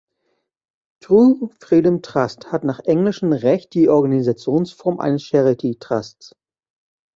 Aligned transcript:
True 1.03 1.51
Freedom 1.59 2.01
Trust 2.01 2.51
hat 2.51 2.63
nach 2.63 2.79
englischem 2.79 3.33
Recht 3.33 3.75
die 3.75 3.87
Organisationsform 3.87 4.99
eines 4.99 5.21
Charity 5.21 5.77
Trusts. 5.79 6.33